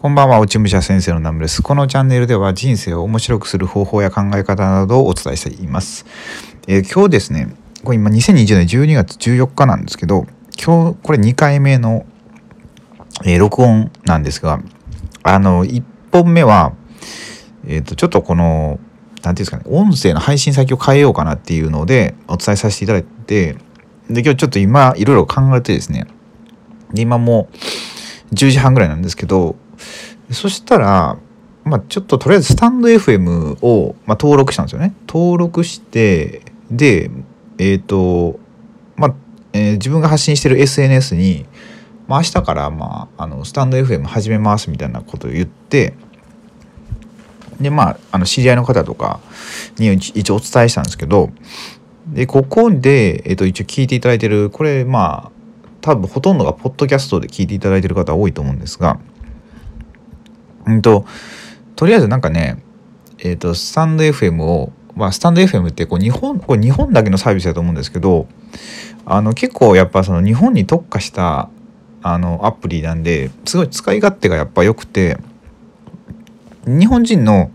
[0.00, 1.60] こんばんは、落ち武者先生のナムです。
[1.60, 6.06] このチャンネルでは人生を面白くする方法や考え方などをお伝えしています。
[6.66, 7.54] えー、今日ですね、
[7.84, 10.24] これ今2020年12月14日なんですけど、
[10.56, 12.06] 今日これ2回目の、
[13.26, 14.62] えー、録音なんですが、
[15.22, 16.72] あの、1本目は、
[17.66, 18.80] えっ、ー、と、ちょっとこの、
[19.16, 23.58] 何ていうんですかね、音声の配信先を変えようかなっていうのでお伝えさせていただいて、
[24.08, 26.06] で、今日ちょっと今いろいろ考えてですね、
[26.90, 27.50] で今も
[28.32, 29.56] 10時半ぐらいなんですけど、
[30.30, 31.18] そしたら、
[31.64, 34.94] まあ、ちょっととりあえずスタンド FM を、まあ、登録したんですよね。
[35.06, 37.10] 登録して、で、
[37.58, 38.38] えっ、ー、と、
[38.96, 39.14] まあ、
[39.52, 41.46] えー、自分が発信してる SNS に、
[42.08, 45.94] まあ、明日から、まあ、あのスタンド FM 始めますみたいなことを言って、
[47.60, 49.20] で、まあ、あの知り合いの方とか
[49.78, 51.30] に一応お伝えしたんですけど、
[52.06, 55.30] で、ここで、えっ、ー、と、一応聞いていただいてる、これ、まあ、
[55.80, 58.98] 多分ほとんどがポッドキャストで聞いていただいてる方多いと思うんですが、
[60.66, 61.04] うんと、
[61.76, 62.62] とりあえずなんかね、
[63.18, 68.26] えっ、ー、と、スタンド FM を、まあ、スタンド FM ってこう日本、これ日本だけのサービスだと思うんですけど、
[69.06, 71.48] あの、結構やっぱその日本に特化した
[72.02, 75.18] あのアプリなんですごい使い勝手がやっぱ良くて、
[76.66, 77.50] 日本人の、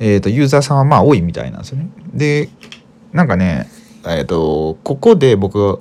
[0.00, 1.88] えーと、ユーザーさんはまあ多いみたいなんですよね。
[2.12, 2.48] で、
[3.12, 3.68] なんかね、
[4.04, 5.80] えっ、ー、と、ここで僕、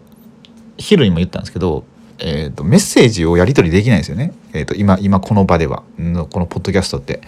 [0.77, 1.83] 昼にも言ったんですけど、
[2.23, 5.83] えーと、メッセージをやり取りできないんですよね、えーと、今今この場では。
[6.29, 7.21] このポッドキャストって。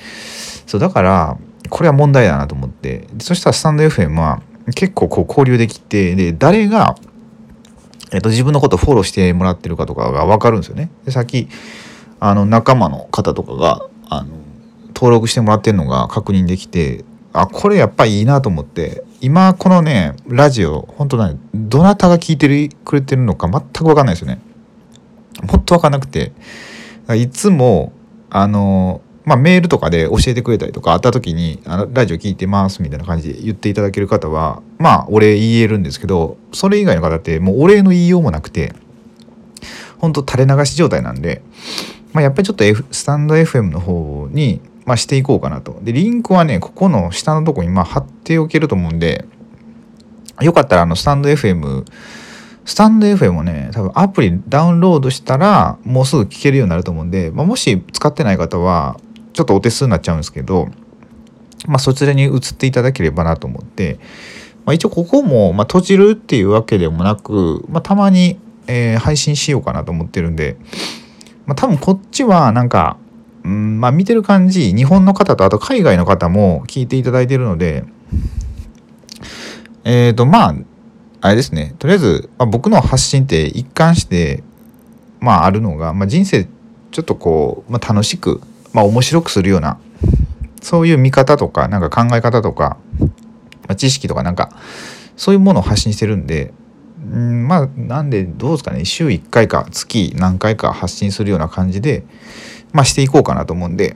[0.67, 1.37] そうだから
[1.69, 3.07] これは問題だなと思って。
[3.19, 4.41] そしたらスタンド FM は
[4.75, 6.95] 結構こう交流できてで誰が、
[8.11, 10.91] えーと、自分のことをフォローしてもらってるかとかが分かるんですよね。
[11.05, 11.49] でさっき
[12.19, 14.29] あの仲間の方とかがあの
[14.95, 24.39] 登録してもらってるのが確認できてあこれやっぱいいなと思って今このねラジオ本当ねどなたが聞いてくれてるのか全く分かんないですよね。
[25.41, 26.31] もっと分かんなくて
[27.15, 27.93] いつも
[28.29, 38.73] あのまあ、メールとかで教えてくれたりとかあった時にあのラジオ聞いてますみたいな感じで言っていただける方はまあお礼言えるんですけどそれ以外の方ってもうお礼の言いようもなくて
[39.97, 41.41] ほんと垂れ流し状態なんで、
[42.11, 45.79] まあ、やっぱりちょっと、F、スタンド FM の方に、まあ、していこうかなと。
[45.81, 49.25] でリンクはねここの下のとこにま貼っておけると思うんで
[50.41, 51.85] よかったらあのスタンド FM
[52.65, 58.97] スタンド FM もね、多分アプリダウンロードしたら、もうすぐ聞けるようになると思うんで、まあ、もし使ってない方は、
[59.33, 60.69] ちょっとお手数になっちゃうんですけど、
[61.67, 63.99] まあ、そちらに移っていただければなと思って、
[64.65, 70.57] まあ、一応ここも、まあ、閉じるっていうわけでもなく、まあ、たまに、えー、配信しようかなと思ってるんで、
[71.45, 72.97] まあ、多分こっちはなんか、
[73.43, 77.83] うんまあ、見てる感じ日本の方とあと海外の方も聞いていただいてるので
[79.83, 80.55] えっ、ー、とまあ
[81.23, 81.73] あれですね。
[81.79, 84.43] とりあえず、まあ、僕の発信って一貫して
[85.21, 86.49] まああるのが、まあ、人生
[86.91, 88.41] ちょっとこう、まあ、楽しく、
[88.73, 89.79] まあ、面白くするような
[90.61, 93.07] そういう見方とかなんか考え方とか、ま
[93.69, 94.49] あ、知識とかなんか
[95.15, 96.53] そういうものを発信してるんで
[97.05, 98.83] んまあなんでどうですかね。
[98.83, 102.03] 週1回か月何回か発信するような感じで、
[102.73, 103.95] まあ、していこうかなと思うんで、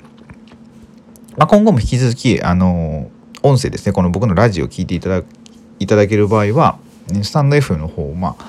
[1.36, 3.12] まあ、今後も引き続きあの
[3.44, 3.92] 音声ですね。
[3.92, 5.24] この僕のラジオを聴いていただ
[5.80, 6.80] いただける場合は
[7.24, 8.46] スタンド F の方を、まあ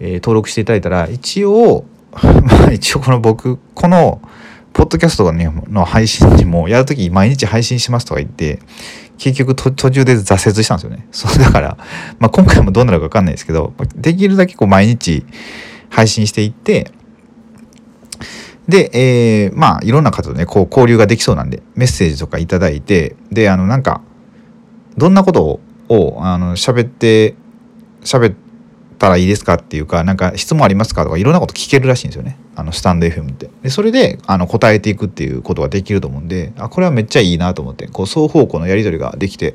[0.00, 4.20] えー、登録していただいたら一応 まあ一応この僕この
[4.72, 8.58] ポッドキャストの配信時もやるとき毎日配信しますとか言って
[9.18, 11.06] 結局途中で挫折したんですよね。
[11.12, 11.76] そうだから、
[12.18, 15.24] まあ、今回もどうなるか分かんないですけどできるだけこう毎日
[15.90, 16.90] 配信していって
[18.66, 24.00] で、えー、まあいろんな方とねこう交流ができそうなんでメッセージとか頂いてであのなんか
[24.96, 27.34] どんなことをあの喋って
[28.04, 28.34] 喋っ
[28.98, 32.38] たらいいですかっていうか、なんか質問ありますかとかいろんなこと聞けるらしいんですよね。
[32.54, 33.50] あのスタンド FM って。
[33.62, 39.54] で、それであの答えていくっていうことができると思うんで、あ、これはめっちゃいいなと思って、こう双方向のやり取りができて、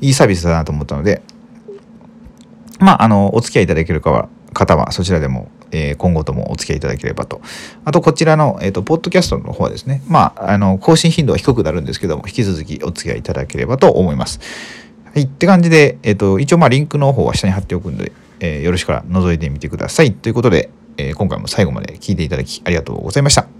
[0.00, 1.22] いいサービスだなと思ったので、
[2.80, 7.40] まあ、あの、お付き合いいただけるかは、方はそちらでも、えー、今後ともお付き合いいただければと。
[7.84, 14.40] あと、こちらの、えっ、ー、と、ポッドキャストの方はですね、まあ、あの、更新頻度は低くなるんですけども、引き続きお付き合いいただければと思います。
[15.14, 20.12] はい、って感じで、えっ、ー、と、一応まあリンクの方は下に貼っておくんで、えー、よろしくから覗いてみてください。
[20.12, 23.53] ということで、えー、今回も最後まで聞いていただきありがとうございました。